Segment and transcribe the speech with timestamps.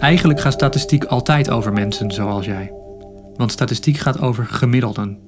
[0.00, 2.72] Eigenlijk gaat statistiek altijd over mensen zoals jij.
[3.34, 5.18] Want statistiek gaat over gemiddelden.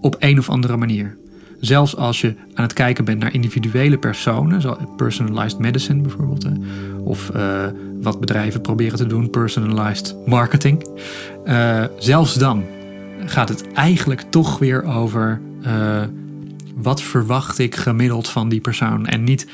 [0.00, 1.16] Op een of andere manier.
[1.60, 6.46] Zelfs als je aan het kijken bent naar individuele personen, zoals personalized medicine bijvoorbeeld,
[7.04, 7.64] of uh,
[8.00, 10.86] wat bedrijven proberen te doen, personalized marketing.
[11.44, 12.64] Uh, zelfs dan
[13.26, 16.02] gaat het eigenlijk toch weer over uh,
[16.74, 19.46] wat verwacht ik gemiddeld van die persoon en niet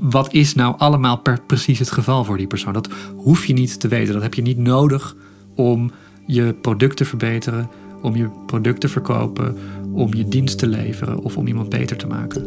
[0.00, 2.72] wat is nou allemaal per precies het geval voor die persoon.
[2.72, 4.12] Dat hoef je niet te weten.
[4.12, 5.16] Dat heb je niet nodig
[5.54, 5.90] om
[6.26, 7.68] je product te verbeteren,
[8.02, 9.56] om je product te verkopen,
[9.92, 12.46] om je dienst te leveren of om iemand beter te maken.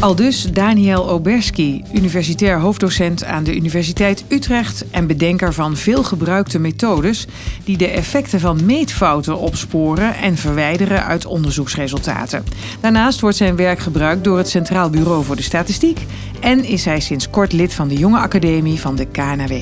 [0.00, 7.26] Aldus Daniel Oberski, universitair hoofddocent aan de Universiteit Utrecht en bedenker van veel gebruikte methodes
[7.64, 12.44] die de effecten van meetfouten opsporen en verwijderen uit onderzoeksresultaten.
[12.80, 16.00] Daarnaast wordt zijn werk gebruikt door het Centraal Bureau voor de Statistiek
[16.40, 19.52] en is hij sinds kort lid van de Jonge Academie van de KNW.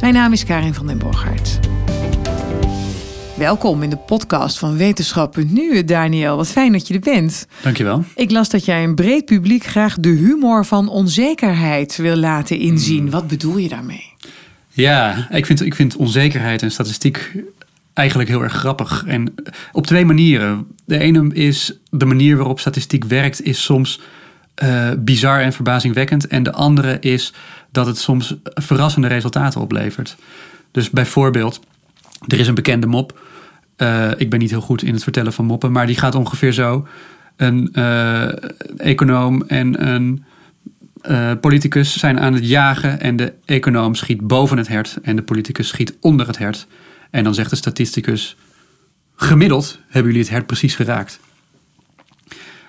[0.00, 1.58] Mijn naam is Karin van den Borgaert.
[3.36, 6.36] Welkom in de podcast van Wetenschap.nu, Daniel.
[6.36, 7.46] Wat fijn dat je er bent.
[7.62, 8.04] Dankjewel.
[8.14, 13.00] Ik las dat jij een breed publiek graag de humor van onzekerheid wil laten inzien.
[13.00, 13.10] Hmm.
[13.10, 14.12] Wat bedoel je daarmee?
[14.70, 17.32] Ja, ik vind, ik vind onzekerheid en statistiek
[17.94, 19.04] eigenlijk heel erg grappig.
[19.06, 19.34] En
[19.72, 20.66] op twee manieren.
[20.84, 24.00] De ene is de manier waarop statistiek werkt, is soms
[24.62, 26.26] uh, bizar en verbazingwekkend.
[26.26, 27.32] En de andere is
[27.72, 30.16] dat het soms verrassende resultaten oplevert.
[30.70, 31.60] Dus bijvoorbeeld,
[32.26, 33.20] er is een bekende mop.
[33.76, 36.52] Uh, ik ben niet heel goed in het vertellen van moppen, maar die gaat ongeveer
[36.52, 36.86] zo.
[37.36, 38.28] Een uh,
[38.76, 40.24] econoom en een
[41.02, 45.22] uh, politicus zijn aan het jagen en de econoom schiet boven het hert en de
[45.22, 46.66] politicus schiet onder het hert.
[47.10, 48.36] En dan zegt de statisticus,
[49.16, 51.20] gemiddeld hebben jullie het hert precies geraakt.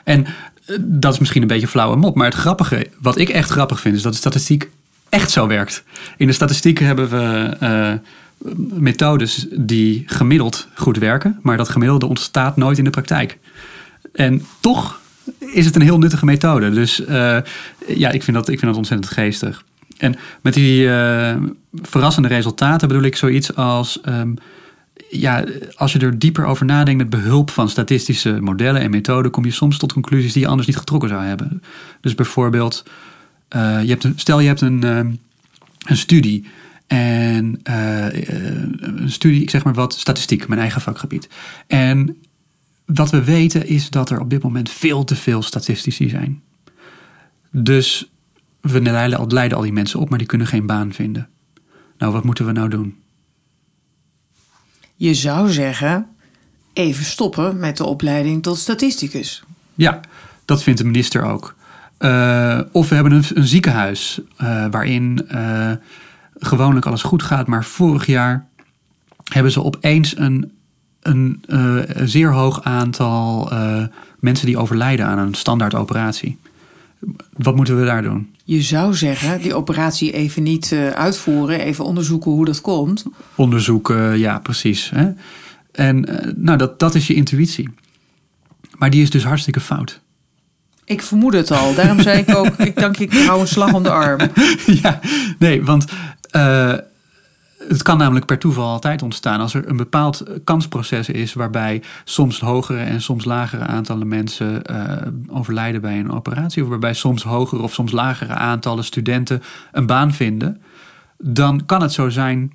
[0.03, 0.25] En
[0.81, 3.95] dat is misschien een beetje flauwe mop, maar het grappige, wat ik echt grappig vind,
[3.95, 4.69] is dat de statistiek
[5.09, 5.83] echt zo werkt.
[6.17, 7.99] In de statistiek hebben we
[8.73, 13.37] methodes die gemiddeld goed werken, maar dat gemiddelde ontstaat nooit in de praktijk.
[14.13, 14.99] En toch
[15.39, 16.69] is het een heel nuttige methode.
[16.69, 17.37] Dus uh,
[17.87, 19.63] ja, ik vind, dat, ik vind dat ontzettend geestig.
[19.97, 21.35] En met die uh,
[21.81, 23.99] verrassende resultaten bedoel ik zoiets als.
[24.05, 24.37] Um,
[25.09, 25.43] ja,
[25.75, 29.51] als je er dieper over nadenkt met behulp van statistische modellen en methoden, kom je
[29.51, 31.63] soms tot conclusies die je anders niet getrokken zou hebben.
[32.01, 32.83] Dus bijvoorbeeld,
[33.55, 36.45] uh, je hebt een, stel je hebt een, een studie
[36.87, 38.05] en uh,
[38.79, 41.29] een studie, ik zeg maar wat, statistiek, mijn eigen vakgebied.
[41.67, 42.17] En
[42.85, 46.41] wat we weten is dat er op dit moment veel te veel statistici zijn.
[47.51, 48.11] Dus
[48.61, 51.29] we leiden, leiden al die mensen op, maar die kunnen geen baan vinden.
[51.97, 52.95] Nou, wat moeten we nou doen?
[54.95, 56.07] Je zou zeggen,
[56.73, 59.43] even stoppen met de opleiding tot statisticus.
[59.75, 59.99] Ja,
[60.45, 61.55] dat vindt de minister ook.
[61.99, 65.71] Uh, of we hebben een, een ziekenhuis uh, waarin uh,
[66.39, 67.47] gewoonlijk alles goed gaat.
[67.47, 68.47] Maar vorig jaar
[69.23, 70.51] hebben ze opeens een,
[71.01, 73.83] een, uh, zeer hoog aantal uh,
[74.19, 76.37] mensen die overlijden aan een standaard operatie.
[77.33, 78.35] Wat moeten we daar doen?
[78.43, 83.05] Je zou zeggen, die operatie even niet uh, uitvoeren, even onderzoeken hoe dat komt.
[83.35, 84.89] Onderzoeken, ja, precies.
[84.89, 85.09] Hè?
[85.71, 87.69] En nou, dat, dat is je intuïtie.
[88.77, 90.01] Maar die is dus hartstikke fout.
[90.87, 91.75] Ik vermoed het al.
[91.75, 94.19] Daarom zei ik ook, ik dank je, ik hou een slag om de arm.
[94.81, 94.99] ja,
[95.39, 95.85] nee, want
[96.31, 96.73] uh,
[97.67, 102.39] het kan namelijk per toeval altijd ontstaan als er een bepaald kansproces is waarbij soms
[102.39, 104.91] hogere en soms lagere aantallen mensen uh,
[105.29, 110.13] overlijden bij een operatie, of waarbij soms hogere of soms lagere aantallen studenten een baan
[110.13, 110.61] vinden,
[111.17, 112.53] dan kan het zo zijn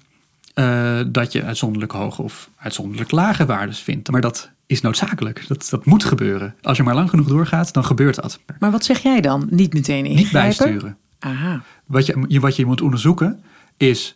[0.55, 4.11] uh, dat je uitzonderlijk hoge of uitzonderlijk lage waardes vindt.
[4.11, 5.44] Maar dat is noodzakelijk.
[5.49, 6.55] Dat, dat moet gebeuren.
[6.62, 8.41] Als je maar lang genoeg doorgaat, dan gebeurt dat.
[8.59, 9.47] Maar wat zeg jij dan?
[9.50, 10.22] Niet meteen ingrijpen?
[10.25, 10.97] Niet bijsturen.
[11.19, 11.62] Aha.
[11.87, 13.43] Wat je, wat je moet onderzoeken
[13.82, 14.15] is,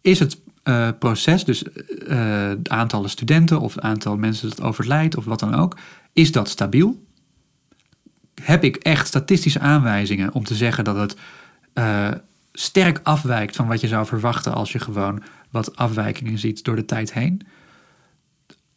[0.00, 1.62] is het uh, proces, dus
[2.08, 5.76] uh, aantallen studenten of het aantal mensen dat overlijdt of wat dan ook,
[6.12, 7.06] is dat stabiel?
[8.42, 11.16] Heb ik echt statistische aanwijzingen om te zeggen dat het
[11.74, 12.08] uh,
[12.52, 16.84] sterk afwijkt van wat je zou verwachten als je gewoon wat afwijkingen ziet door de
[16.84, 17.42] tijd heen?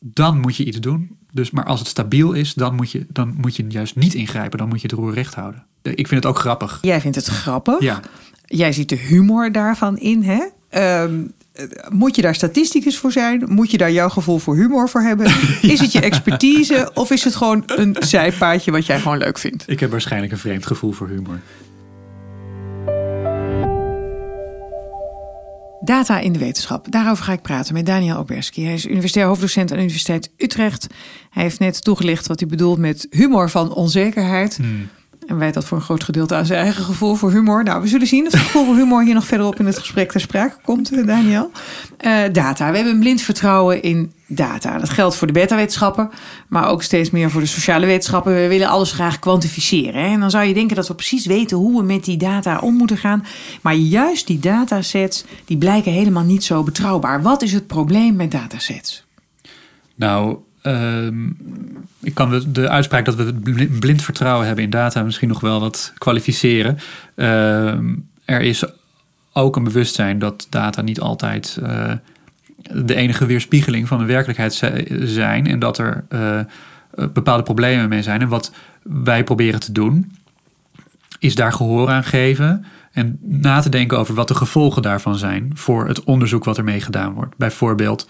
[0.03, 1.17] Dan moet je iets doen.
[1.31, 4.57] Dus, maar als het stabiel is, dan moet, je, dan moet je juist niet ingrijpen.
[4.57, 5.65] Dan moet je het roer recht houden.
[5.81, 6.79] Ik vind het ook grappig.
[6.81, 7.79] Jij vindt het grappig?
[7.79, 8.01] Ja.
[8.51, 10.43] Jij ziet de humor daarvan in, hè?
[11.03, 11.33] Um,
[11.89, 13.43] moet je daar statisticus voor zijn?
[13.47, 15.25] Moet je daar jouw gevoel voor humor voor hebben?
[15.61, 19.63] Is het je expertise of is het gewoon een zijpaadje wat jij gewoon leuk vindt?
[19.67, 21.39] Ik heb waarschijnlijk een vreemd gevoel voor humor.
[25.83, 26.91] Data in de wetenschap.
[26.91, 28.65] Daarover ga ik praten met Daniel Oberski.
[28.65, 30.87] Hij is universitair hoofddocent aan de Universiteit Utrecht.
[31.29, 34.57] Hij heeft net toegelicht wat hij bedoelt met humor van onzekerheid.
[34.57, 34.89] Hmm.
[35.31, 37.63] En wijt dat voor een groot gedeelte aan zijn eigen gevoel voor humor.
[37.63, 40.11] Nou, we zullen zien of het gevoel voor humor hier nog verderop in het gesprek
[40.11, 41.51] ter sprake komt, eh, Daniel.
[42.01, 42.69] Uh, data.
[42.69, 44.77] We hebben een blind vertrouwen in data.
[44.77, 46.09] Dat geldt voor de beta-wetenschappen,
[46.47, 48.33] maar ook steeds meer voor de sociale wetenschappen.
[48.33, 50.01] We willen alles graag kwantificeren.
[50.01, 50.07] Hè?
[50.07, 52.75] En dan zou je denken dat we precies weten hoe we met die data om
[52.75, 53.25] moeten gaan.
[53.61, 57.21] Maar juist die datasets, die blijken helemaal niet zo betrouwbaar.
[57.21, 59.05] Wat is het probleem met datasets?
[59.95, 61.25] Nou, Ehm,
[62.01, 63.33] ik kan de uitspraak dat we
[63.79, 66.77] blind vertrouwen hebben in data misschien nog wel wat kwalificeren.
[67.15, 68.63] Ehm, er is
[69.33, 71.91] ook een bewustzijn dat data niet altijd uh,
[72.71, 74.53] de enige weerspiegeling van de werkelijkheid
[75.03, 76.39] zijn en dat er uh,
[77.13, 78.21] bepaalde problemen mee zijn.
[78.21, 78.51] En wat
[78.83, 80.15] wij proberen te doen,
[81.19, 85.51] is daar gehoor aan geven en na te denken over wat de gevolgen daarvan zijn
[85.53, 87.37] voor het onderzoek wat ermee gedaan wordt.
[87.37, 88.09] Bijvoorbeeld.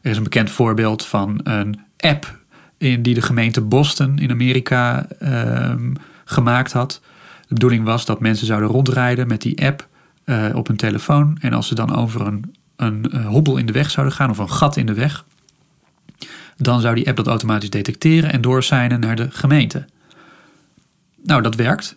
[0.00, 2.38] Er is een bekend voorbeeld van een app
[2.78, 5.94] in die de gemeente Boston in Amerika ehm,
[6.24, 7.00] gemaakt had.
[7.48, 9.88] De bedoeling was dat mensen zouden rondrijden met die app
[10.24, 11.36] uh, op hun telefoon.
[11.40, 14.38] En als ze dan over een, een uh, hobbel in de weg zouden gaan of
[14.38, 15.24] een gat in de weg,
[16.56, 19.84] dan zou die app dat automatisch detecteren en doorsignen naar de gemeente.
[21.22, 21.96] Nou, dat werkt.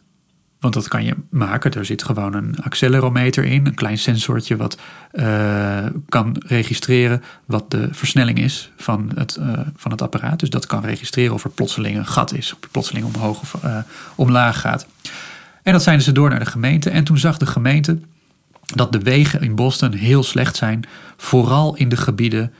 [0.63, 1.71] Want dat kan je maken.
[1.71, 4.77] Er zit gewoon een accelerometer in, een klein sensortje wat
[5.13, 10.39] uh, kan registreren wat de versnelling is van het, uh, van het apparaat.
[10.39, 13.77] Dus dat kan registreren of er plotseling een gat is, of plotseling omhoog of uh,
[14.15, 14.87] omlaag gaat.
[15.63, 16.89] En dat zijn ze door naar de gemeente.
[16.89, 17.99] En toen zag de gemeente
[18.75, 20.83] dat de wegen in Boston heel slecht zijn,
[21.17, 22.53] vooral in de gebieden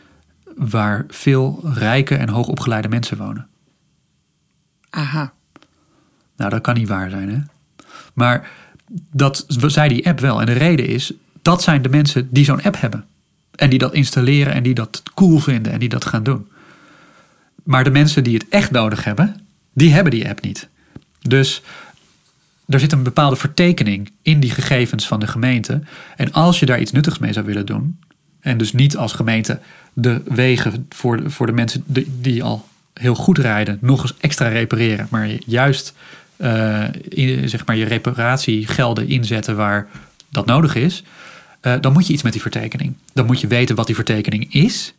[0.56, 3.48] waar veel rijke en hoogopgeleide mensen wonen.
[4.90, 5.34] Aha.
[6.38, 7.53] Nou, dat kan niet waar zijn, hè?
[8.14, 8.50] Maar
[9.12, 10.40] dat zei die app wel.
[10.40, 13.06] En de reden is, dat zijn de mensen die zo'n app hebben.
[13.56, 16.48] En die dat installeren en die dat cool vinden en die dat gaan doen.
[17.64, 20.68] Maar de mensen die het echt nodig hebben, die hebben die app niet.
[21.22, 21.62] Dus
[22.68, 25.82] er zit een bepaalde vertekening in die gegevens van de gemeente.
[26.16, 28.00] En als je daar iets nuttigs mee zou willen doen,
[28.40, 29.60] en dus niet als gemeente
[29.94, 34.48] de wegen voor voor de mensen die, die al heel goed rijden nog eens extra
[34.48, 35.94] repareren, maar juist
[36.38, 36.84] uh,
[37.46, 39.88] zeg maar je reparatiegelden inzetten waar
[40.30, 41.04] dat nodig is,
[41.62, 42.96] uh, dan moet je iets met die vertekening.
[43.14, 44.94] Dan moet je weten wat die vertekening is.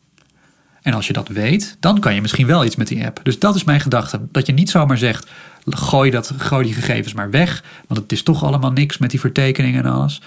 [0.83, 3.21] En als je dat weet, dan kan je misschien wel iets met die app.
[3.23, 4.21] Dus dat is mijn gedachte.
[4.33, 5.31] Dat je niet zomaar zegt,
[5.67, 7.65] gooi, dat, gooi die gegevens maar weg.
[7.87, 10.23] Want het is toch allemaal niks met die vertekening en alles.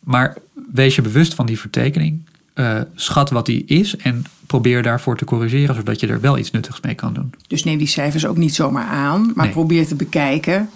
[0.00, 0.36] Maar
[0.72, 2.26] wees je bewust van die vertekening.
[2.58, 6.50] Uh, schat wat die is en probeer daarvoor te corrigeren, zodat je er wel iets
[6.50, 7.34] nuttigs mee kan doen.
[7.46, 10.68] Dus neem die cijfers ook niet zomaar aan, maar probeer te bekijken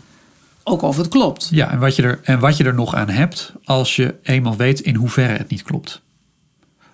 [0.64, 1.48] ook of het klopt.
[1.50, 4.56] Ja, en wat, je er, en wat je er nog aan hebt als je eenmaal
[4.56, 6.02] weet in hoeverre het niet klopt.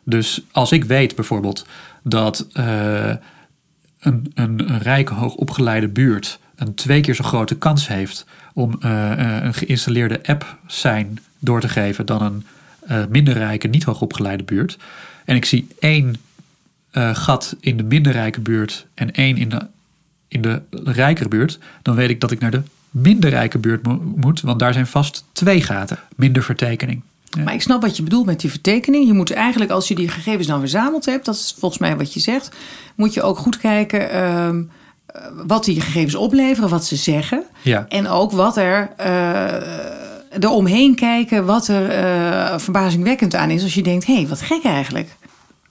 [0.05, 1.67] Dus als ik weet bijvoorbeeld
[2.03, 3.09] dat uh,
[4.00, 9.11] een, een, een rijke, hoogopgeleide buurt een twee keer zo grote kans heeft om uh,
[9.43, 12.47] een geïnstalleerde app zijn door te geven dan een
[12.91, 14.79] uh, minder rijke, niet hoogopgeleide buurt.
[15.25, 16.17] En ik zie één
[16.93, 19.67] uh, gat in de minder rijke buurt en één in de,
[20.29, 23.83] in de rijkere buurt, dan weet ik dat ik naar de minder rijke buurt
[24.17, 27.03] moet, want daar zijn vast twee gaten, minder vertekening.
[27.44, 29.06] Maar ik snap wat je bedoelt met die vertekening.
[29.06, 32.15] Je moet eigenlijk, als je die gegevens dan verzameld hebt, dat is volgens mij wat
[32.15, 32.56] je zegt,
[32.94, 34.50] moet je ook goed kijken uh,
[35.47, 37.43] wat die gegevens opleveren, wat ze zeggen.
[37.62, 37.87] Ja.
[37.88, 38.91] En ook wat er.
[39.00, 40.06] Uh,
[40.40, 43.62] eromheen kijken wat er uh, verbazingwekkend aan is.
[43.62, 45.09] Als je denkt, hé, hey, wat gek eigenlijk.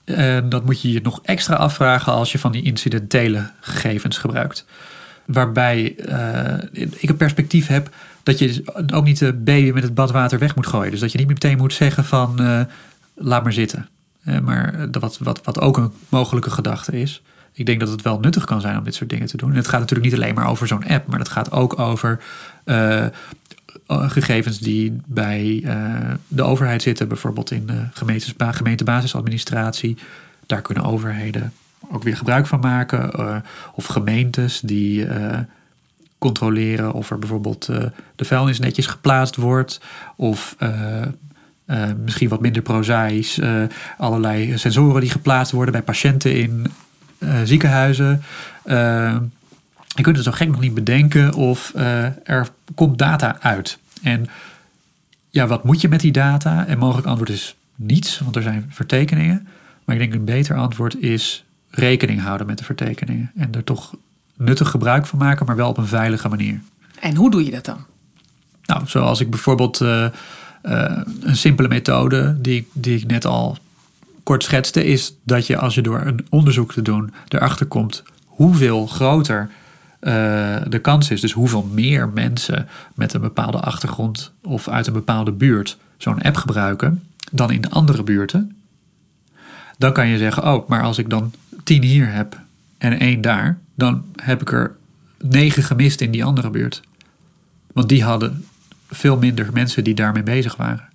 [0.04, 4.66] Uh, dat moet je je nog extra afvragen als je van die incidentele gegevens gebruikt.
[5.24, 7.90] Waarbij uh, ik een perspectief heb
[8.22, 8.62] dat je
[8.94, 10.90] ook niet de baby met het badwater weg moet gooien.
[10.90, 12.40] Dus dat je niet meteen moet zeggen van
[13.14, 13.88] laat maar zitten.
[14.42, 17.22] maar wat, wat, wat ook een mogelijke gedachte is.
[17.52, 19.50] Ik denk dat het wel nuttig kan zijn om dit soort dingen te doen.
[19.50, 22.20] En het gaat natuurlijk niet alleen maar over zo'n app, maar het gaat ook over
[23.88, 25.94] gegevens die bij uh,
[26.28, 27.82] de overheid zitten, bijvoorbeeld in de
[28.52, 29.96] gemeentebasisadministratie.
[30.46, 31.52] Daar kunnen overheden
[31.90, 33.10] ook weer gebruik van maken.
[33.74, 35.06] Of gemeentes die
[36.18, 37.66] controleren of er bijvoorbeeld
[38.16, 39.80] de vuilnis netjes geplaatst wordt.
[40.16, 40.56] Of
[42.04, 43.40] misschien wat minder prozaïs,
[43.98, 46.66] allerlei sensoren die geplaatst worden bij patiënten in
[47.44, 48.22] ziekenhuizen.
[49.96, 53.78] Je kunt het zo gek nog niet bedenken of uh, er komt data uit.
[54.02, 54.26] En
[55.30, 56.66] ja, wat moet je met die data?
[56.66, 59.48] En mogelijk antwoord is niets, want er zijn vertekeningen.
[59.84, 63.30] Maar ik denk een beter antwoord is rekening houden met de vertekeningen.
[63.36, 63.94] En er toch
[64.36, 66.60] nuttig gebruik van maken, maar wel op een veilige manier.
[67.00, 67.84] En hoe doe je dat dan?
[68.66, 70.06] Nou, zoals ik bijvoorbeeld uh,
[70.62, 73.58] uh, een simpele methode die, die ik net al
[74.22, 78.86] kort schetste, is dat je als je door een onderzoek te doen erachter komt hoeveel
[78.86, 79.50] groter
[80.68, 81.20] de kans is.
[81.20, 86.36] Dus hoeveel meer mensen met een bepaalde achtergrond of uit een bepaalde buurt zo'n app
[86.36, 88.56] gebruiken dan in de andere buurten.
[89.78, 91.32] Dan kan je zeggen, oh, maar als ik dan
[91.64, 92.40] tien hier heb
[92.78, 94.76] en één daar, dan heb ik er
[95.18, 96.82] negen gemist in die andere buurt.
[97.72, 98.44] Want die hadden
[98.90, 100.88] veel minder mensen die daarmee bezig waren.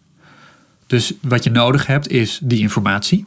[0.88, 3.26] Dus wat je nodig hebt is die informatie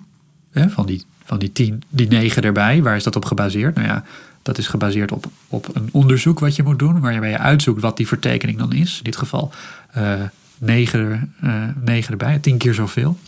[0.50, 2.83] hè, van, die, van die tien, die negen erbij.
[2.83, 3.75] Waar is dat op gebaseerd?
[3.75, 4.04] Nou ja,
[4.45, 7.97] dat is gebaseerd op, op een onderzoek wat je moet doen, waarbij je uitzoekt wat
[7.97, 8.97] die vertekening dan is.
[8.97, 9.53] In dit geval
[9.97, 10.21] uh,
[10.59, 13.19] negen, uh, negen erbij, tien keer zoveel.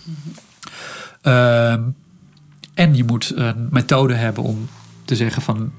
[1.22, 1.72] Uh,
[2.74, 4.68] en je moet een methode hebben om
[5.04, 5.72] te zeggen van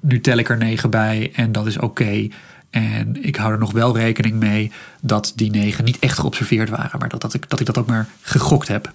[0.00, 2.28] nu tel ik er negen bij en dat is oké.
[2.70, 6.98] En ik hou er nog wel rekening mee dat die negen niet echt geobserveerd waren,
[6.98, 8.92] maar dat, dat, ik, dat ik dat ook maar gegokt heb.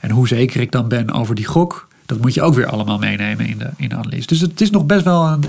[0.00, 2.98] En hoe zeker ik dan ben over die gok, dat moet je ook weer allemaal
[2.98, 4.26] meenemen in de, in de analyse.
[4.26, 5.44] Dus het is nog best wel een,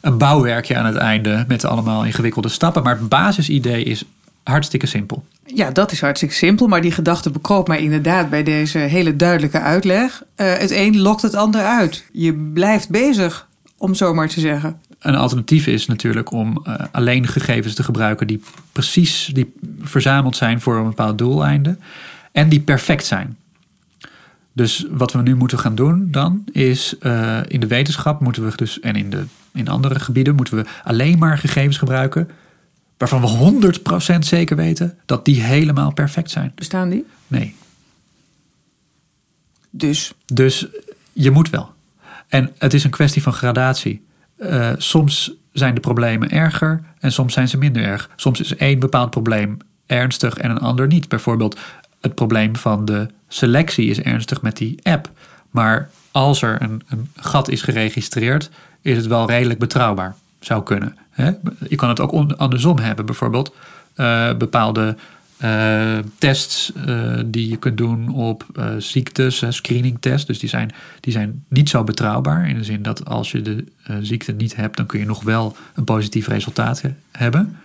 [0.00, 2.82] een bouwwerkje aan het einde met allemaal ingewikkelde stappen.
[2.82, 4.04] Maar het basisidee is
[4.42, 5.24] hartstikke simpel.
[5.44, 9.60] Ja, dat is hartstikke simpel, maar die gedachte bekroop mij inderdaad bij deze hele duidelijke
[9.60, 10.22] uitleg.
[10.36, 12.04] Uh, het een lokt het ander uit.
[12.12, 14.80] Je blijft bezig, om zo maar te zeggen.
[14.98, 20.60] Een alternatief is natuurlijk om uh, alleen gegevens te gebruiken die precies die verzameld zijn
[20.60, 21.76] voor een bepaald doeleinde
[22.32, 23.36] en die perfect zijn.
[24.52, 28.56] Dus wat we nu moeten gaan doen dan is uh, in de wetenschap moeten we
[28.56, 32.28] dus en in, de, in andere gebieden moeten we alleen maar gegevens gebruiken
[32.96, 33.72] waarvan we
[34.14, 36.52] 100% zeker weten dat die helemaal perfect zijn.
[36.54, 37.06] Bestaan die?
[37.26, 37.54] Nee.
[39.70, 40.12] Dus?
[40.26, 40.66] Dus
[41.12, 41.72] je moet wel.
[42.28, 44.04] En het is een kwestie van gradatie.
[44.38, 48.10] Uh, soms zijn de problemen erger en soms zijn ze minder erg.
[48.16, 51.08] Soms is één bepaald probleem ernstig en een ander niet.
[51.08, 51.58] Bijvoorbeeld
[52.00, 55.10] het probleem van de selectie is ernstig met die app.
[55.50, 56.82] Maar als er een,
[57.16, 58.50] gat is geregistreerd,
[58.82, 60.16] is het wel redelijk betrouwbaar.
[60.40, 60.96] Zou kunnen.
[61.10, 61.30] Hè?
[61.68, 63.06] Je kan het ook andersom hebben.
[63.06, 63.54] Bijvoorbeeld
[63.96, 64.96] uh, bepaalde
[65.42, 68.44] uh, tests uh, die je kunt doen op
[68.78, 70.26] ziektes, screeningtests.
[70.26, 72.48] Dus die zijn, die zijn niet zo betrouwbaar.
[72.48, 73.64] In de zin dat als je de
[74.00, 77.58] ziekte niet hebt, dan kun je nog wel een positief resultaat hebben.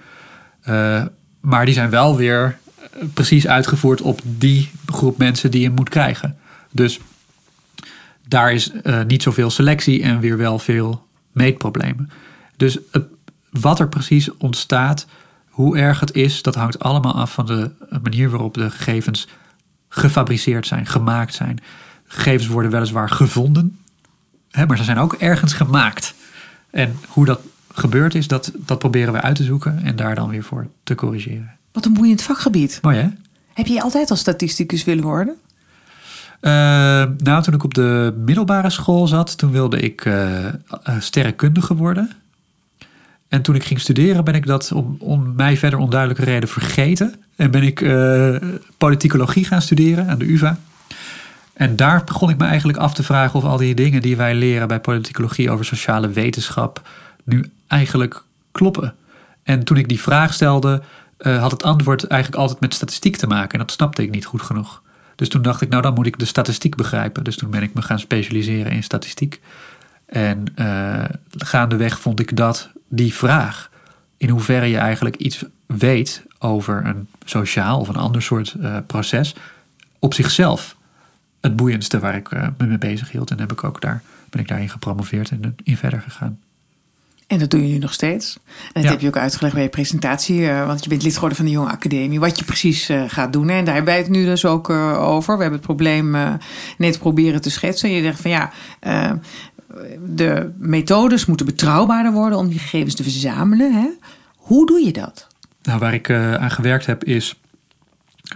[1.39, 2.57] maar die zijn wel weer
[3.13, 6.37] precies uitgevoerd op die groep mensen die je moet krijgen.
[6.71, 6.99] Dus
[8.27, 8.71] daar is
[9.07, 12.09] niet zoveel selectie en weer wel veel meetproblemen.
[12.57, 12.77] Dus
[13.49, 15.05] wat er precies ontstaat,
[15.47, 19.27] hoe erg het is, dat hangt allemaal af van de manier waarop de gegevens
[19.89, 21.59] gefabriceerd zijn, gemaakt zijn.
[22.07, 23.79] Gegevens worden weliswaar gevonden,
[24.51, 26.13] hè, maar ze zijn ook ergens gemaakt.
[26.69, 27.39] En hoe dat
[27.73, 30.95] gebeurd is, dat, dat proberen we uit te zoeken en daar dan weer voor te
[30.95, 31.57] corrigeren.
[31.75, 32.79] Wat een boeiend vakgebied.
[32.81, 33.07] Mooi hè?
[33.53, 35.35] Heb je altijd als statisticus willen worden?
[36.41, 36.51] Uh,
[37.17, 40.47] nou, toen ik op de middelbare school zat, toen wilde ik uh,
[40.99, 42.11] sterrenkundige worden.
[43.27, 47.15] En toen ik ging studeren ben ik dat om, om mij verder onduidelijke reden vergeten.
[47.35, 48.35] En ben ik uh,
[48.77, 50.57] politicologie gaan studeren aan de UvA.
[51.53, 54.35] En daar begon ik me eigenlijk af te vragen of al die dingen die wij
[54.35, 56.87] leren bij politicologie over sociale wetenschap
[57.23, 58.95] nu eigenlijk kloppen.
[59.43, 60.81] En toen ik die vraag stelde,
[61.19, 63.51] uh, had het antwoord eigenlijk altijd met statistiek te maken.
[63.51, 64.81] En dat snapte ik niet goed genoeg.
[65.15, 67.23] Dus toen dacht ik, nou dan moet ik de statistiek begrijpen.
[67.23, 69.41] Dus toen ben ik me gaan specialiseren in statistiek.
[70.05, 73.69] En uh, gaandeweg vond ik dat die vraag,
[74.17, 79.35] in hoeverre je eigenlijk iets weet over een sociaal of een ander soort uh, proces,
[79.99, 80.75] op zichzelf
[81.41, 83.31] het boeiendste waar ik me mee bezig hield.
[83.31, 86.39] En heb ik ook daar, ben ik daarin gepromoveerd en in verder gegaan.
[87.27, 88.37] En dat doe je nu nog steeds.
[88.45, 88.89] En dat ja.
[88.89, 91.51] heb je ook uitgelegd bij je presentatie, uh, want je bent lid geworden van de
[91.51, 93.49] Jonge Academie, wat je precies uh, gaat doen.
[93.49, 95.35] En daar hebben wij het nu dus ook uh, over.
[95.35, 96.15] We hebben het probleem
[96.77, 97.91] net proberen te schetsen.
[97.91, 98.51] Je zegt van ja,
[100.15, 103.73] de methodes moeten betrouwbaarder worden om die gegevens te verzamelen.
[103.73, 103.87] Hè?
[104.35, 105.27] Hoe doe je dat?
[105.63, 107.39] Nou, waar ik aan gewerkt heb is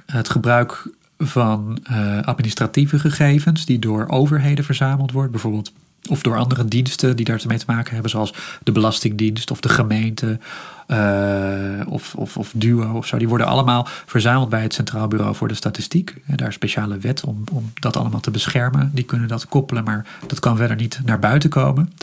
[0.06, 1.80] het gebruik van
[2.22, 5.32] administratieve gegevens die door overheden verzameld worden.
[5.32, 5.72] Bijvoorbeeld
[6.10, 10.40] of door andere diensten die daarmee te maken hebben, zoals de Belastingdienst of de gemeente
[10.88, 13.18] uh, of, of, of Duo of zo.
[13.18, 16.16] Die worden allemaal verzameld bij het Centraal Bureau voor de Statistiek.
[16.26, 18.92] En daar is speciale wet om, om dat allemaal te beschermen.
[18.94, 21.94] Die kunnen dat koppelen, maar dat kan verder niet naar buiten komen.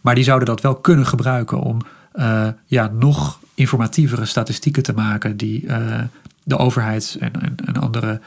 [0.00, 1.78] Maar die zouden dat wel kunnen gebruiken om
[2.14, 6.00] uh, ja, nog informatievere statistieken te maken die uh,
[6.42, 8.20] de overheid en, en, en andere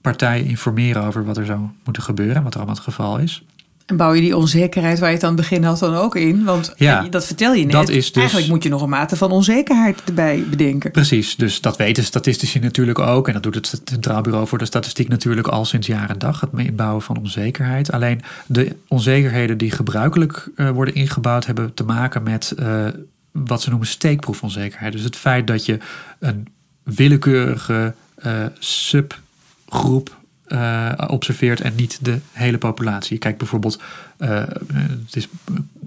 [0.00, 3.44] partijen informeren over wat er zou moeten gebeuren en wat er allemaal het geval is.
[3.88, 6.44] En bouw je die onzekerheid waar je het aan het begin had dan ook in?
[6.44, 7.72] Want Ja, dat vertel je net.
[7.72, 10.90] dat is dus- Eigenlijk moet je nog een mate van onzekerheid erbij bedenken.
[10.90, 13.26] Precies, dus dat weten statistici natuurlijk ook.
[13.26, 16.40] En dat doet het Centraal Bureau voor de Statistiek natuurlijk al sinds jaar en dag.
[16.40, 17.92] Het inbouwen van onzekerheid.
[17.92, 21.46] Alleen de onzekerheden die gebruikelijk eh, worden ingebouwd...
[21.46, 22.86] hebben te maken met eh,
[23.32, 24.92] wat ze noemen steekproefonzekerheid.
[24.92, 25.78] Dus het feit dat je
[26.18, 26.48] een
[26.82, 30.17] willekeurige eh, subgroep
[30.48, 33.18] eh, observeert en niet de hele populatie.
[33.18, 33.80] Kijk bijvoorbeeld,
[34.16, 34.42] eh,
[34.76, 35.28] het is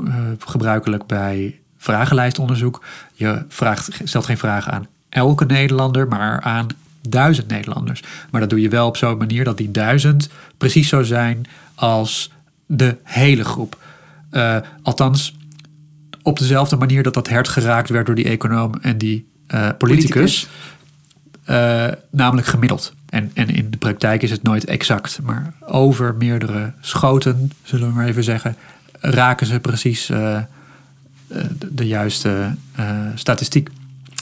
[0.08, 2.84] eh, gebruikelijk bij vragenlijstonderzoek.
[3.13, 6.68] Je vraagt, stelt geen vragen aan elke Nederlander, maar aan
[7.10, 8.03] duizend Nederlanders.
[8.32, 12.32] Maar dat doe je wel op zo'n manier dat die duizend precies zo zijn als
[12.65, 13.77] de hele groep.
[14.84, 15.36] Althans,
[16.22, 19.27] op dezelfde manier dat dat hert geraakt werd door die econoom en die
[19.77, 20.48] politicus.
[21.46, 22.01] Politicus.
[22.12, 22.94] Namelijk gemiddeld.
[23.12, 25.20] En, en in de praktijk is het nooit exact.
[25.24, 28.56] Maar over meerdere schoten, zullen we maar even zeggen,
[29.00, 30.46] raken ze precies eh, eh,
[31.27, 33.70] de, de juiste eh, statistiek.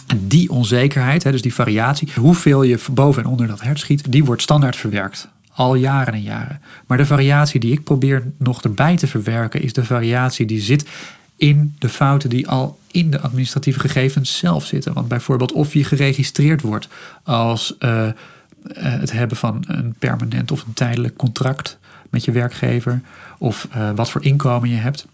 [0.08, 4.12] En die onzekerheid, hè, dus die variatie, hoeveel je boven en onder dat hert schiet,
[4.12, 5.28] die wordt standaard verwerkt.
[5.54, 6.62] Al jaren en jaren.
[6.88, 10.88] Maar de variatie die ik probeer nog erbij te verwerken, is de variatie die zit
[11.36, 14.94] in de fouten die al in de administratieve gegevens zelf zitten.
[14.94, 16.88] Want bijvoorbeeld of je geregistreerd wordt
[17.24, 17.76] als
[18.74, 21.78] het hebben van een permanent of een tijdelijk contract
[22.10, 23.02] met je werkgever,
[23.38, 25.06] of eh, wat voor inkomen je hebt,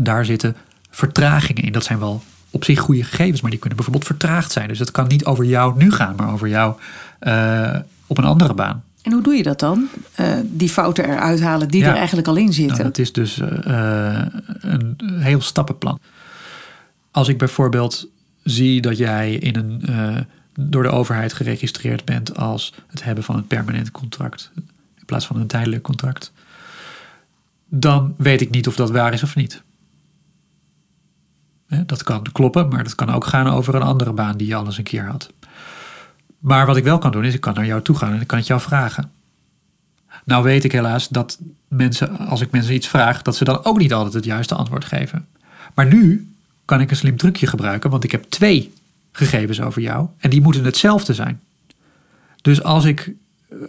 [0.00, 0.56] daar zitten
[0.90, 1.72] vertragingen in.
[1.72, 4.68] Dat zijn wel op zich goede gegevens, maar die kunnen bijvoorbeeld vertraagd zijn.
[4.68, 6.74] Dus het kan niet over jou nu gaan, maar over jou
[7.18, 7.76] eh,
[8.06, 8.82] op een andere baan.
[9.02, 9.88] En hoe doe je dat dan?
[10.14, 11.88] Eh, die fouten eruit halen die Ja.
[11.90, 12.76] er eigenlijk al in zitten.
[12.76, 14.26] Nou, dat is dus eh, eh,
[14.60, 15.98] een heel stappenplan.
[17.10, 18.08] Als ik bijvoorbeeld
[18.42, 20.20] zie dat jij in een, eh,
[20.60, 24.50] door de overheid geregistreerd bent als het hebben van een permanent contract
[25.02, 26.32] in plaats van een tijdelijk contract,
[27.68, 29.62] dan weet ik niet of dat waar is of niet.
[31.86, 34.64] Dat kan kloppen, maar dat kan ook gaan over een andere baan die je al
[34.64, 35.32] eens een keer had.
[36.38, 38.26] Maar wat ik wel kan doen, is ik kan naar jou toe gaan en ik
[38.26, 39.10] kan het jou vragen.
[40.24, 43.78] Nou weet ik helaas dat mensen, als ik mensen iets vraag, dat ze dan ook
[43.78, 45.26] niet altijd het juiste antwoord geven.
[45.74, 48.72] Maar nu kan ik een slim trucje gebruiken, want ik heb twee
[49.12, 51.40] gegevens over jou en die moeten hetzelfde zijn.
[52.40, 53.12] Dus als ik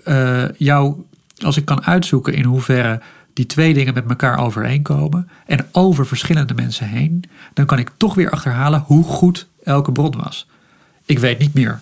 [0.04, 0.96] eh, jou,
[1.38, 3.02] als ik kan uitzoeken in hoeverre
[3.34, 8.16] die twee dingen met elkaar overeenkomen en over verschillende mensen heen, dan kan ik toch
[8.16, 10.48] weer achterhalen hoe goed elke bron was.
[11.06, 11.82] Ik weet niet meer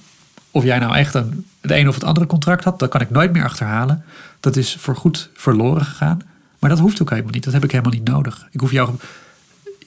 [0.52, 3.10] of jij nou echt een, het een of het andere contract had, dat kan ik
[3.10, 4.04] nooit meer achterhalen.
[4.40, 6.22] Dat is voorgoed verloren gegaan.
[6.60, 7.44] Maar dat hoeft ook helemaal niet.
[7.44, 8.48] Dat heb ik helemaal niet nodig.
[8.52, 8.96] Ik hoef jou,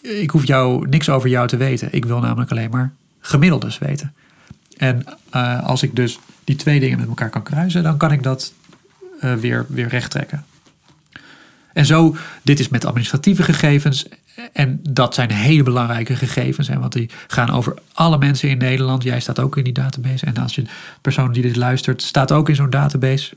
[0.03, 1.89] ik hoef jou niks over jou te weten.
[1.93, 2.93] Ik wil namelijk alleen maar
[3.27, 4.13] gemiddeldes weten.
[4.77, 8.23] En eh, als ik dus die twee dingen met elkaar kan kruisen, dan kan ik
[8.23, 8.53] dat
[9.21, 10.45] eh, weer, weer recht trekken.
[11.73, 14.07] En zo, dit is met administratieve gegevens.
[14.53, 16.69] En dat zijn hele belangrijke gegevens.
[16.69, 19.03] Hè, want die gaan over alle mensen in Nederland.
[19.03, 20.27] Jij staat ook in die database.
[20.27, 20.65] En als je
[21.01, 23.37] persoon die dit luistert, staat ook in zo'n database.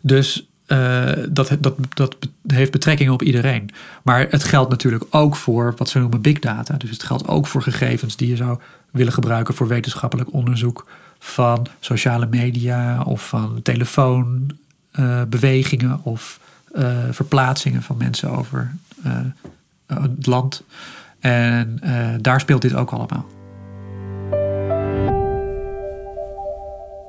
[0.00, 3.70] Dus eh, dat, dat, dat heeft betrekking op iedereen.
[4.02, 6.76] Maar het geldt natuurlijk ook voor wat ze noemen big data.
[6.76, 8.58] Dus het geldt ook voor gegevens die je zou
[8.90, 10.86] willen gebruiken voor wetenschappelijk onderzoek
[11.18, 16.40] van sociale media of van telefoonbewegingen of
[16.72, 19.18] eh, verplaatsingen van mensen over eh,
[19.86, 20.62] het land.
[21.20, 23.26] En eh, daar speelt dit ook allemaal.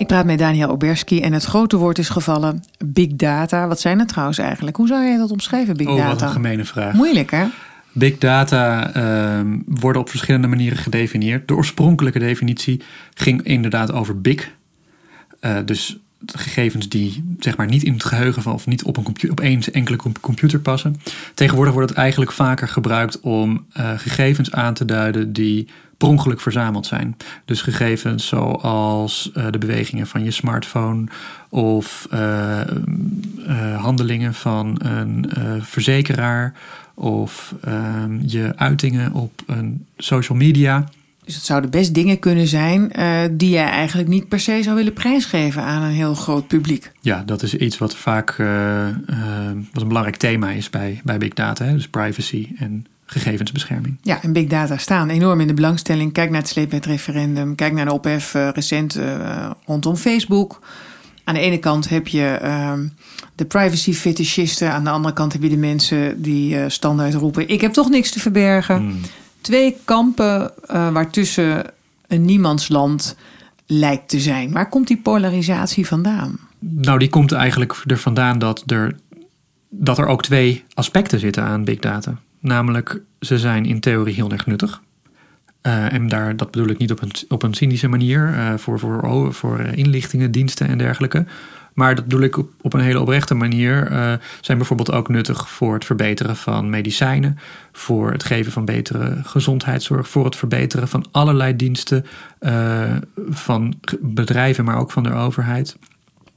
[0.02, 3.68] Ik praat met Daniel Oberski en het grote woord is gevallen big data.
[3.68, 4.78] Wat zijn het trouwens eigenlijk?
[4.78, 6.26] Hoe zou jij dat omschrijven, big Oh, wat data?
[6.26, 6.94] een gemene vraag.
[6.94, 7.46] Moeilijk hè?
[7.92, 11.48] Big data ehm, worden op verschillende manieren gedefinieerd.
[11.48, 12.82] De oorspronkelijke definitie
[13.14, 14.52] ging inderdaad over big.
[15.40, 19.04] Eh, dus gegevens die zeg maar niet in het geheugen van of niet op een
[19.04, 21.02] compu- op één enkele com- computer passen.
[21.34, 26.42] Tegenwoordig wordt het eigenlijk vaker gebruikt om eh, gegevens aan te duiden die per ongeluk
[26.42, 27.18] verzameld zijn.
[27.46, 31.08] Dus gegevens zoals eh, de bewegingen van je smartphone
[31.50, 32.62] of eh,
[33.76, 35.32] handelingen van een
[35.62, 36.54] verzekeraar
[36.94, 40.90] of ehm, je uitingen op een social media.
[41.32, 44.76] Dus het zouden best dingen kunnen zijn eh, die jij eigenlijk niet per se zou
[44.76, 46.92] willen prijsgeven aan een heel groot publiek.
[47.02, 48.96] Ja, dat is iets wat vaak eh, eh,
[49.74, 51.66] wat een belangrijk thema is bij, bij big data.
[51.66, 51.74] Hè?
[51.74, 53.98] Dus privacy en gegevensbescherming.
[54.02, 56.14] Ja, en big data staan enorm in de belangstelling.
[56.14, 57.56] Kijk naar het sleepwetreferendum.
[57.56, 59.00] Kijk naar de ophef recent
[59.66, 60.60] rondom Facebook.
[61.24, 62.88] Aan de ene kant heb je ehm,
[63.36, 64.72] de privacy fetischisten.
[64.72, 67.50] Aan de andere kant heb je de mensen die standaard roepen...
[67.50, 69.02] ik heb toch niks te verbergen.
[69.42, 71.66] Twee kampen eh, waartussen
[72.08, 73.16] een niemandsland
[73.66, 74.52] lijkt te zijn.
[74.52, 76.40] Waar komt die polarisatie vandaan?
[76.60, 78.96] Nou, die komt eigenlijk er vandaan dat er
[79.74, 82.16] dat er ook twee aspecten zitten aan big data.
[82.40, 84.82] Namelijk, ze zijn in theorie heel erg nuttig.
[85.64, 88.80] Uh, en daar, dat bedoel ik niet op een, op een cynische manier uh, voor,
[88.80, 91.26] voor, voor inlichtingen, diensten en dergelijke.
[91.74, 93.92] Maar dat bedoel ik op, op een hele oprechte manier.
[93.92, 97.38] Uh, zijn bijvoorbeeld ook nuttig voor het verbeteren van medicijnen,
[97.72, 102.06] voor het geven van betere gezondheidszorg, voor het verbeteren van allerlei diensten
[103.30, 105.76] van bedrijven, maar ook van de overheid.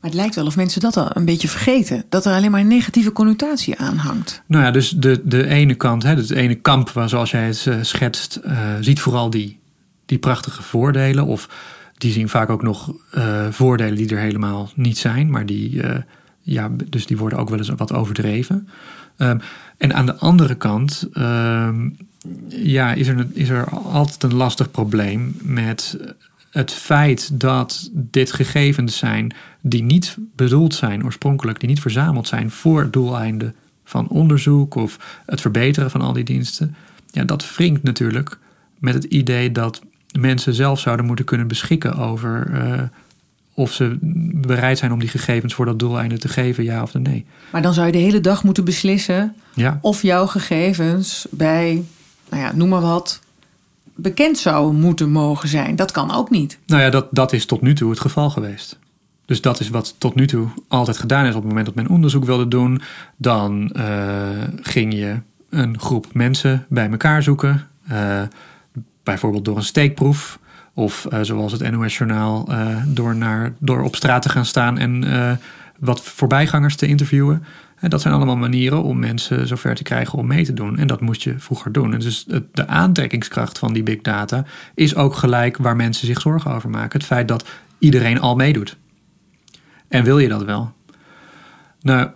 [0.05, 2.05] Maar het lijkt wel of mensen dat al een beetje vergeten.
[2.09, 4.42] Dat er alleen maar een negatieve connotatie aan hangt.
[4.47, 7.64] Nou ja, dus de, de ene kant, hè, het ene kamp waar zoals jij het
[7.68, 9.59] uh, schetst, uh, ziet vooral die,
[10.07, 11.25] die prachtige voordelen.
[11.25, 11.49] Of
[12.05, 15.31] die zien vaak ook nog uh, voordelen die er helemaal niet zijn.
[15.31, 15.83] Maar die,
[16.40, 18.69] ja, dus die worden ook wel eens wat overdreven.
[19.19, 19.40] Um,
[19.77, 21.97] en aan de andere kant um,
[22.49, 25.99] ja, is, er, is er altijd een lastig probleem met
[26.51, 32.51] het feit dat dit gegevens zijn die niet bedoeld zijn oorspronkelijk, die niet verzameld zijn
[32.51, 36.75] voor doeleinden van onderzoek of het verbeteren van al die diensten,
[37.11, 38.38] ja, dat wringt natuurlijk
[38.79, 39.83] met het idee dat
[40.18, 42.83] mensen zelf zouden moeten kunnen beschikken over uh,
[43.55, 43.96] of ze
[44.46, 47.27] bereid zijn om die gegevens voor dat doeleinde te geven, ja of nee.
[47.50, 49.79] Maar dan zou je de hele dag moeten beslissen ja.
[49.83, 51.85] of jouw gegevens bij,
[52.31, 53.20] nou ja, noem maar wat,
[53.94, 55.77] bekend zouden moeten mogen zijn.
[55.77, 56.59] Dat kan ook niet.
[56.66, 58.79] Nou ja, dat, dat is tot nu toe het geval geweest.
[59.27, 61.35] Dus dat is wat tot nu toe altijd gedaan is.
[61.35, 62.83] Op het moment dat men onderzoek wilde doen,
[63.16, 64.29] dan uh,
[64.61, 67.68] ging je een groep mensen bij elkaar zoeken.
[67.92, 68.22] Uh,
[69.05, 70.38] bijvoorbeeld door een steekproef.
[70.75, 72.49] Of uh, zoals het NOS-journaal,
[72.87, 75.05] door, naar, door op straat te gaan staan en
[75.79, 77.45] wat voorbijgangers te interviewen.
[77.85, 80.79] En dat zijn allemaal manieren om mensen zover te krijgen om mee te doen.
[80.79, 81.93] En dat moest je vroeger doen.
[81.93, 86.55] En dus de aantrekkingskracht van die big data is ook gelijk waar mensen zich zorgen
[86.55, 86.99] over maken.
[86.99, 88.77] Het feit dat iedereen al meedoet.
[89.88, 90.73] En wil je dat wel?
[91.81, 92.09] Nou,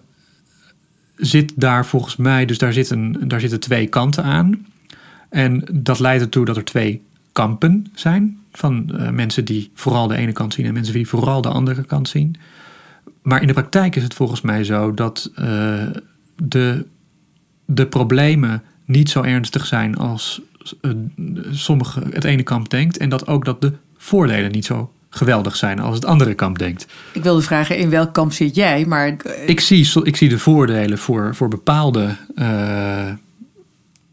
[1.16, 4.66] zit daar volgens mij, dus daar zitten, daar zitten twee kanten aan.
[5.28, 8.38] En dat leidt ertoe dat er twee kampen zijn.
[8.52, 11.84] Van uh, mensen die vooral de ene kant zien en mensen die vooral de andere
[11.84, 12.36] kant zien.
[13.22, 15.46] Maar in de praktijk is het volgens mij zo dat uh,
[16.36, 16.86] de,
[17.64, 20.40] de problemen niet zo ernstig zijn als
[20.80, 20.92] uh,
[21.50, 22.96] sommige, het ene kamp denkt.
[22.96, 26.86] En dat ook dat de voordelen niet zo geweldig zijn als het andere kamp denkt.
[27.12, 29.16] Ik wilde vragen in welk kamp zit jij, maar...
[29.46, 32.16] Ik zie, ik zie de voordelen voor, voor bepaalde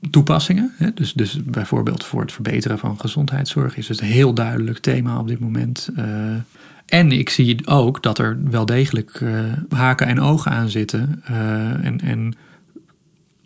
[0.09, 0.71] toepassingen.
[0.77, 0.93] Hè?
[0.93, 5.27] Dus, dus bijvoorbeeld voor het verbeteren van gezondheidszorg is het een heel duidelijk thema op
[5.27, 5.89] dit moment.
[5.97, 6.05] Uh,
[6.85, 9.39] en ik zie ook dat er wel degelijk uh,
[9.69, 11.21] haken en ogen aan zitten
[11.81, 12.35] en, en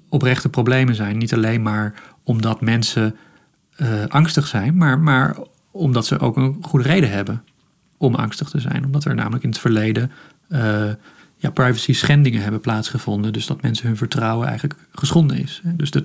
[0.10, 1.18] oprechte problemen zijn.
[1.18, 1.94] Niet alleen maar
[2.24, 3.16] omdat mensen
[4.08, 5.38] angstig zijn, maar, maar
[5.72, 7.44] omdat ze ook een goede reden hebben
[7.98, 8.86] om angstig te zijn.
[8.86, 10.12] Omdat er namelijk in het verleden
[11.40, 13.34] ja, privacy schendingen hebben plaatsgevonden.
[13.34, 15.62] Dus dat mensen hun vertrouwen eigenlijk geschonden is.
[15.64, 16.04] Dus dat,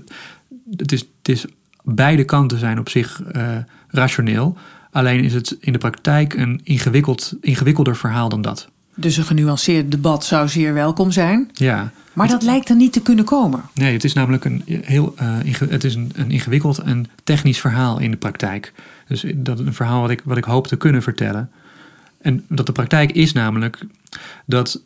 [0.77, 1.45] het, is, het is
[1.83, 3.57] beide kanten zijn op zich uh,
[3.89, 4.57] rationeel.
[4.91, 8.69] Alleen is het in de praktijk een ingewikkeld, ingewikkelder verhaal dan dat.
[8.95, 11.51] Dus een genuanceerd debat zou zeer welkom zijn.
[11.53, 11.93] Ja.
[12.13, 13.63] Maar dat lijkt er niet te kunnen komen.
[13.73, 17.99] Nee, het is namelijk een heel uh, het is een, een ingewikkeld en technisch verhaal
[18.01, 18.73] in de praktijk.
[19.09, 21.51] Dus dat is een verhaal wat ik, wat ik hoop te kunnen vertellen.
[22.21, 23.87] En dat de praktijk is namelijk
[24.47, 24.83] dat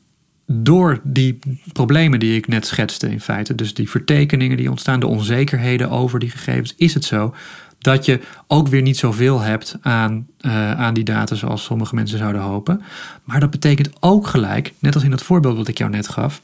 [0.51, 1.39] door die
[1.73, 6.19] problemen die ik net schetste in feite, dus die vertekeningen die ontstaan, de onzekerheden over
[6.19, 7.35] die gegevens, is het zo
[7.79, 12.19] dat je ook weer niet zoveel hebt aan, uh, aan die data zoals sommige mensen
[12.19, 12.83] zouden hopen.
[13.25, 16.43] Maar dat betekent ook gelijk, net als in het voorbeeld wat ik jou net gaf,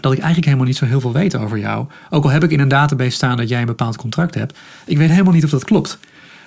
[0.00, 1.86] dat ik eigenlijk helemaal niet zo heel veel weet over jou.
[2.10, 4.98] Ook al heb ik in een database staan dat jij een bepaald contract hebt, ik
[4.98, 5.98] weet helemaal niet of dat klopt.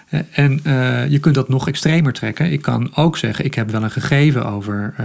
[0.10, 2.52] Eh, en uh, je kunt dat nog extremer trekken.
[2.52, 4.96] Ik kan ook zeggen, ik heb wel een gegeven over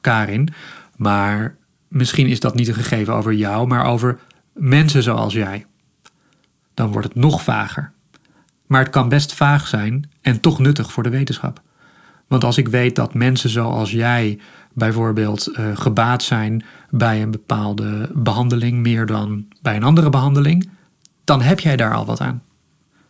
[0.00, 0.48] Karin,
[0.96, 1.56] maar
[1.88, 4.18] misschien is dat niet een gegeven over jou, maar over
[4.52, 5.66] mensen zoals jij.
[6.74, 7.92] Dan wordt het nog vager.
[8.66, 11.62] Maar het kan best vaag zijn en toch nuttig voor de wetenschap.
[12.26, 14.38] Want als ik weet dat mensen zoals jij
[14.72, 20.68] bijvoorbeeld uh, gebaat zijn bij een bepaalde behandeling meer dan bij een andere behandeling,
[21.24, 22.42] dan heb jij daar al wat aan.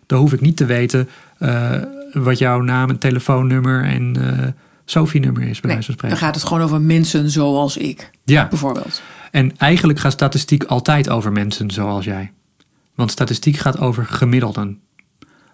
[0.07, 4.47] Dan hoef ik niet te weten uh, wat jouw naam en telefoonnummer en uh,
[4.85, 6.09] Sophie-nummer is, bij nee, wijze van spreken.
[6.09, 8.49] Dan gaat het gewoon over mensen zoals ik, ja.
[8.49, 9.03] bijvoorbeeld.
[9.31, 12.33] En eigenlijk gaat statistiek altijd over mensen zoals jij.
[12.94, 14.79] Want statistiek gaat over gemiddelden.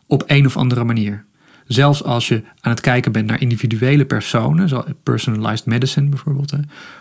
[0.06, 1.24] Op een of andere manier.
[1.66, 6.58] Zelfs als je aan het kijken bent naar individuele personen, zoals personalized medicine bijvoorbeeld, hè,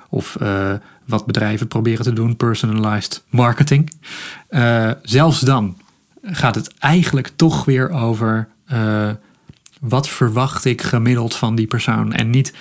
[0.10, 0.74] of uh,
[1.06, 3.92] wat bedrijven proberen te doen, personalized marketing.
[4.50, 5.78] Uh, zelfs dan
[6.22, 9.10] gaat het eigenlijk toch weer over uh,
[9.80, 12.54] wat verwacht ik gemiddeld van die persoon en niet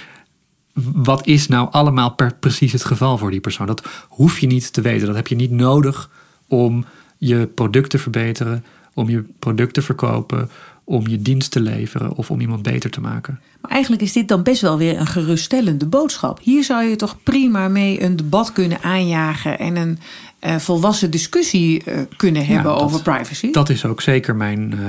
[0.82, 3.66] wat is nou allemaal per precies het geval voor die persoon?
[3.66, 5.06] Dat hoef je niet te weten.
[5.06, 6.10] Dat heb je niet nodig
[6.46, 6.84] om
[7.16, 10.50] je product te verbeteren, om je product te verkopen,
[10.84, 13.40] om je dienst te leveren of om iemand beter te maken.
[13.60, 16.40] Maar eigenlijk is dit dan best wel weer een geruststellende boodschap.
[16.42, 19.98] Hier zou je toch prima mee een debat kunnen aanjagen en een
[20.40, 23.50] uh, volwassen discussie uh, kunnen hebben ja, dat, over privacy.
[23.50, 24.80] Dat is ook zeker mijn, uh,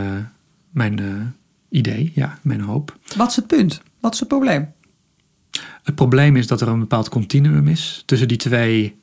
[0.70, 1.34] mijn
[1.70, 2.98] idee, ja, mijn hoop.
[3.16, 3.82] Wat is het punt?
[4.00, 4.72] Wat is het probleem?
[5.84, 8.96] Het probleem is dat er een bepaald continuum is tussen die twee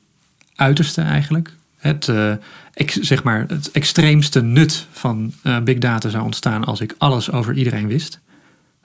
[0.55, 1.55] uitersten eigenlijk.
[1.77, 2.33] Het, uh,
[2.73, 7.31] ex, zeg maar, het extreemste nut van uh, big data zou ontstaan als ik alles
[7.31, 8.19] over iedereen wist.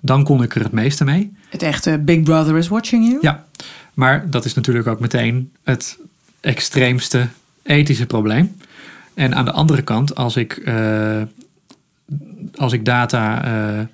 [0.01, 1.33] Dan kon ik er het meeste mee.
[1.49, 3.19] Het echte Big Brother is watching you?
[3.21, 3.47] Ja,
[3.95, 5.99] maar dat is natuurlijk ook meteen het
[6.41, 7.29] extreemste
[7.63, 8.57] ethische probleem.
[9.15, 11.23] En aan de andere kant, als ik, uh,
[12.63, 13.89] als ik data,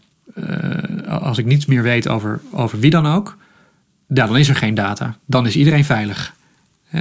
[1.09, 3.37] als ik niets meer weet over, over wie dan ook,
[4.07, 5.17] ja, dan is er geen data.
[5.25, 6.35] Dan is iedereen veilig.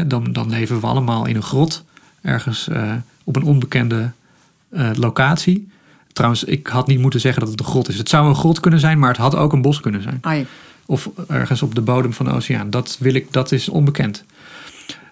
[0.08, 1.84] dan, dan leven we allemaal in een grot,
[2.22, 4.12] ergens uh, op een onbekende
[4.94, 5.70] locatie.
[6.14, 7.98] Trouwens, ik had niet moeten zeggen dat het een grot is.
[7.98, 10.18] Het zou een grot kunnen zijn, maar het had ook een bos kunnen zijn.
[10.22, 10.46] Ai.
[10.86, 12.70] Of ergens op de bodem van de oceaan.
[12.70, 14.24] Dat, wil ik, dat is onbekend.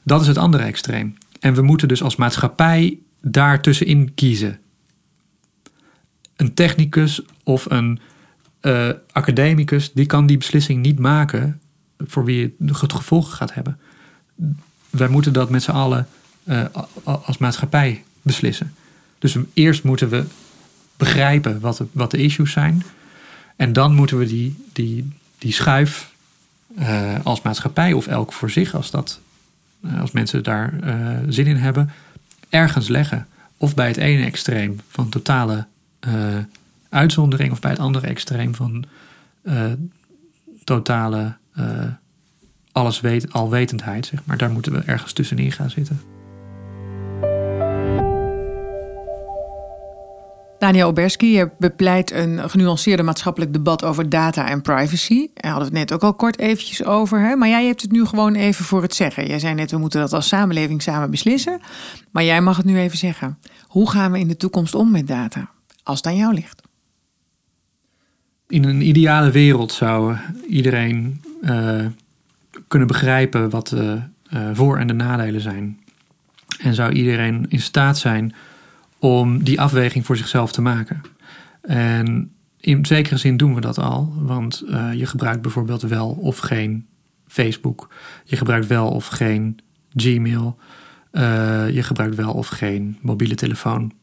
[0.03, 1.17] Dat is het andere extreem.
[1.39, 4.59] En we moeten dus als maatschappij daar tussenin kiezen.
[6.35, 7.99] Een technicus of een
[8.61, 11.59] uh, academicus, die kan die beslissing niet maken
[11.97, 13.79] voor wie het gevolgen gaat hebben.
[14.89, 16.07] Wij moeten dat met z'n allen
[16.43, 16.65] uh,
[17.03, 18.73] als maatschappij beslissen.
[19.19, 20.25] Dus eerst moeten we
[20.97, 22.83] begrijpen wat de, wat de issues zijn.
[23.55, 26.13] En dan moeten we die, die, die schuif
[26.79, 29.19] uh, als maatschappij of elk voor zich, als, dat,
[29.99, 30.73] als mensen daar
[31.29, 31.91] zin in hebben,
[32.49, 33.27] ergens leggen.
[33.57, 35.65] Of bij het ene extreem van totale
[36.89, 38.85] uitzondering, of bij het andere extreem van
[40.63, 41.65] totale uh,
[42.71, 44.37] alles weet, alwetendheid, zeg maar.
[44.37, 46.01] Daar moeten we ergens tussenin gaan zitten.
[50.59, 55.29] Daniel Oberski, je bepleit een genuanceerde maatschappelijk debat over data en privacy.
[55.33, 57.19] Daar hadden we het net ook al kort eventjes over.
[57.19, 57.35] Hè?
[57.35, 59.27] Maar jij hebt het nu gewoon even voor het zeggen.
[59.27, 61.59] Jij zei net, we moeten dat als samenleving samen beslissen.
[62.11, 63.37] Maar jij mag het nu even zeggen.
[63.67, 65.49] Hoe gaan we in de toekomst om met data?
[65.85, 66.61] Als het aan jou ligt.
[68.47, 70.15] In een ideale wereld zou
[70.47, 71.85] iedereen uh,
[72.67, 74.01] kunnen begrijpen wat de
[74.33, 75.79] uh, voor- en de nadelen zijn.
[76.59, 78.33] En zou iedereen in staat zijn
[78.99, 81.01] om die afweging voor zichzelf te maken.
[81.61, 86.87] En in zekere zin doen we dat al, want je gebruikt bijvoorbeeld wel of geen
[87.27, 87.93] Facebook.
[88.23, 89.59] Je gebruikt wel of geen
[89.95, 90.59] Gmail.
[91.71, 93.93] je gebruikt wel of geen mobiele telefoon.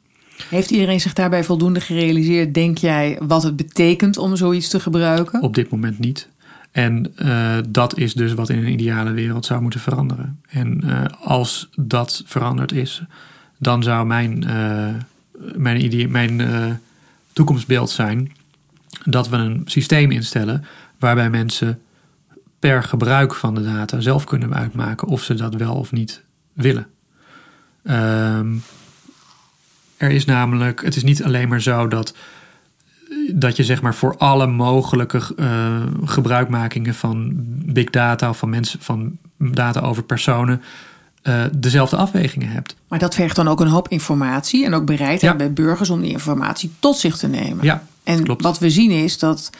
[0.48, 5.42] Heeft iedereen zich daarbij voldoende gerealiseerd, denk jij, wat het betekent om zoiets te gebruiken?
[5.42, 6.28] Op dit moment niet.
[6.70, 10.40] En uh, dat is dus wat in een ideale wereld zou moeten veranderen.
[10.48, 13.02] En uh, als dat veranderd is,
[13.58, 14.88] dan zou mijn, uh,
[15.54, 16.80] mijn, idee, mijn
[17.32, 18.32] toekomstbeeld zijn
[19.04, 20.64] dat we een systeem instellen
[20.98, 21.80] waarbij mensen
[22.58, 26.86] per gebruik van de data zelf kunnen uitmaken of ze dat wel of niet willen.
[27.84, 28.62] Um,
[30.02, 32.14] er is namelijk, het is niet alleen maar zo dat,
[33.32, 37.32] dat je zeg maar voor alle mogelijke uh, gebruikmakingen van
[37.72, 40.62] big data of van mensen van data over personen
[41.22, 42.76] uh, dezelfde afwegingen hebt.
[42.88, 45.36] Maar dat vergt dan ook een hoop informatie en ook bereidheid ja.
[45.36, 47.64] bij burgers om die informatie tot zich te nemen.
[47.64, 48.42] Ja, en klopt.
[48.42, 49.50] wat we zien is dat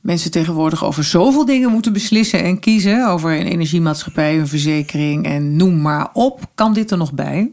[0.00, 3.08] mensen tegenwoordig over zoveel dingen moeten beslissen en kiezen.
[3.08, 6.40] Over een energiemaatschappij, een verzekering en noem maar op.
[6.54, 7.52] Kan dit er nog bij?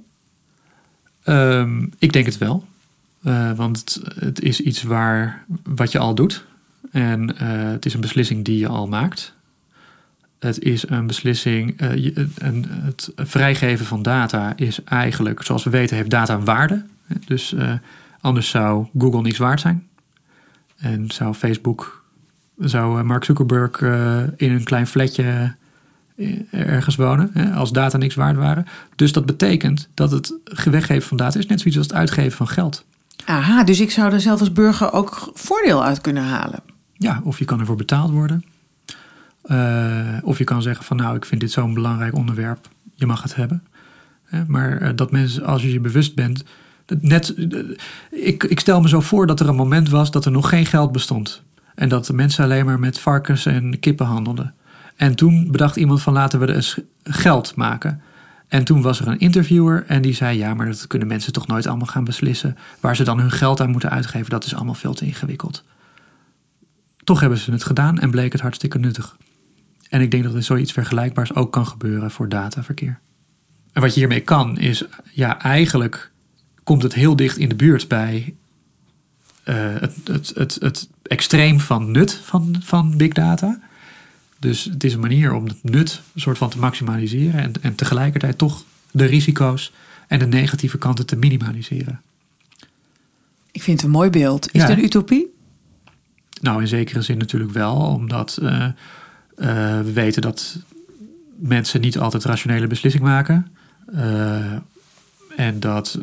[1.25, 2.65] Um, ik denk het wel.
[3.25, 6.45] Uh, want het, is iets waar, wat je al doet.
[6.91, 9.33] En uh, het is een beslissing die je al maakt.
[10.39, 11.75] Het is een beslissing.
[11.79, 16.85] Je, een, het vrijgeven van data is eigenlijk, zoals we weten, heeft data waarde.
[17.25, 17.55] Dus
[18.21, 19.87] anders zou Google niets waard zijn.
[20.77, 22.03] En zou Facebook,
[22.57, 23.81] zou Mark Zuckerberg
[24.37, 25.55] in een klein flatje
[26.51, 28.65] ergens wonen, hè, als data niks waard waren.
[28.95, 32.47] Dus dat betekent dat het weggeven van data is net zoiets als het uitgeven van
[32.47, 32.85] geld.
[33.25, 36.59] Aha, dus ik zou er zelf als burger ook voordeel uit kunnen halen.
[36.93, 38.45] Ja, of je kan ervoor betaald worden.
[39.45, 43.23] Uh, of je kan zeggen van nou, ik vind dit zo'n belangrijk onderwerp, je mag
[43.23, 43.63] het hebben.
[44.47, 46.43] Maar uh, dat mensen, als je je bewust bent,
[46.99, 47.35] net,
[48.11, 50.65] ik, ik stel me zo voor dat er een moment was dat er nog geen
[50.65, 51.43] geld bestond.
[51.75, 54.53] En dat de mensen alleen maar met varkens en kippen handelden.
[55.03, 58.01] En toen bedacht iemand van laten we er eens geld maken.
[58.47, 61.47] En toen was er een interviewer en die zei: Ja, maar dat kunnen mensen toch
[61.47, 62.57] nooit allemaal gaan beslissen.
[62.79, 65.63] Waar ze dan hun geld aan moeten uitgeven, dat is allemaal veel te ingewikkeld.
[67.03, 69.17] Toch hebben ze het gedaan en bleek het hartstikke nuttig.
[69.89, 72.99] En ik denk dat er zoiets vergelijkbaars ook kan gebeuren voor dataverkeer.
[73.73, 76.11] En wat je hiermee kan, is ja, eigenlijk
[76.63, 78.35] komt het heel dicht in de buurt bij
[79.45, 83.59] uh, het, het, het, het extreem van nut van, van big data.
[84.43, 88.37] Dus het is een manier om het nut soort van te maximaliseren en, en tegelijkertijd
[88.37, 89.71] toch de risico's
[90.07, 92.01] en de negatieve kanten te minimaliseren.
[93.51, 94.45] Ik vind het een mooi beeld.
[94.45, 94.67] Is ja.
[94.67, 95.33] het een utopie?
[96.41, 98.71] Nou, in zekere zin natuurlijk wel, omdat uh, uh,
[99.81, 100.59] we weten dat
[101.35, 103.47] mensen niet altijd rationele beslissing maken.
[103.95, 104.53] Uh,
[105.35, 105.99] en dat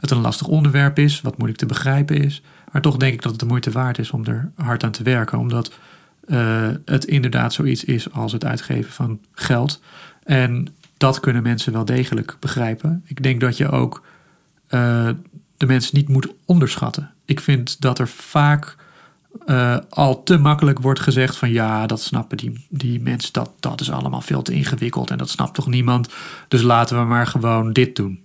[0.00, 2.42] het een lastig onderwerp is, wat moeilijk te begrijpen is.
[2.72, 5.02] Maar toch denk ik dat het de moeite waard is om er hard aan te
[5.02, 5.38] werken.
[5.38, 5.72] Omdat
[6.84, 9.80] het inderdaad zoiets is als het uitgeven van geld.
[10.24, 13.02] En dat kunnen mensen wel degelijk begrijpen.
[13.06, 14.04] Ik denk dat je ook
[15.56, 17.10] de mensen niet moet onderschatten.
[17.24, 18.76] Ik vind dat er vaak
[19.46, 23.80] uh, al te makkelijk wordt gezegd van ja, dat snappen die, die mensen, dat, dat
[23.80, 26.08] is allemaal veel te ingewikkeld en dat snapt toch niemand.
[26.48, 28.24] Dus laten we maar gewoon dit doen.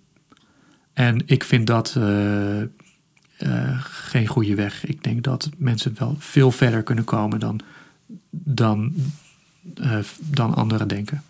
[0.93, 2.67] En ik vind dat uh, uh,
[3.81, 4.85] geen goede weg.
[4.85, 7.59] Ik denk dat mensen wel veel verder kunnen komen dan,
[8.29, 8.93] dan,
[10.17, 11.23] dan anderen denken.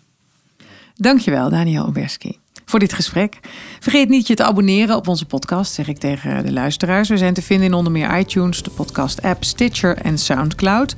[0.96, 2.40] Dankjewel, Daniel Oberski
[2.72, 3.40] voor dit gesprek.
[3.80, 7.08] Vergeet niet je te abonneren op onze podcast, zeg ik tegen de luisteraars.
[7.08, 10.96] We zijn te vinden in onder meer iTunes, de podcast-app Stitcher en Soundcloud.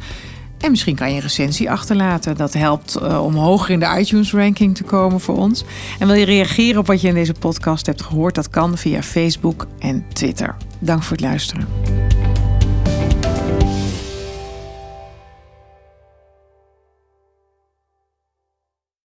[0.58, 2.36] En misschien kan je een recensie achterlaten.
[2.36, 5.64] Dat helpt uh, om hoger in de iTunes-ranking te komen voor ons.
[5.98, 8.34] En wil je reageren op wat je in deze podcast hebt gehoord?
[8.34, 10.56] Dat kan via Facebook en Twitter.
[10.78, 11.66] Dank voor het luisteren.